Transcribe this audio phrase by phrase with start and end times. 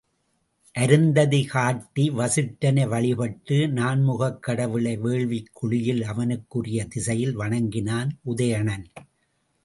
[0.73, 8.85] அருந்ததி காட்டி, வசிட்டனை வழிபட்டு, நான்முகக் கடவுளை வேள்விக் குழியில் அவனுக்குரிய திசையில் வணங்கினான் உதயணன்.